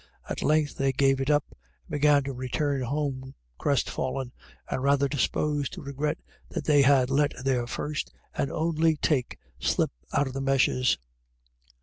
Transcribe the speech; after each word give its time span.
At 0.27 0.41
length 0.41 0.77
they 0.77 0.91
gave 0.91 1.21
it 1.21 1.29
up, 1.29 1.45
and 1.81 1.91
began 1.91 2.23
to 2.23 2.33
return 2.33 2.81
home, 2.81 3.35
crestfallen, 3.59 4.31
and 4.67 4.81
rather 4.81 5.07
disposed 5.07 5.73
to 5.73 5.83
regret 5.83 6.17
that 6.49 6.65
they 6.65 6.81
had 6.81 7.11
let 7.11 7.35
their 7.45 7.67
first 7.67 8.11
and 8.33 8.51
only 8.51 8.95
take 8.97 9.37
slip 9.59 9.91
out 10.11 10.25
of 10.25 10.33
the 10.33 10.41
meshes. 10.41 10.97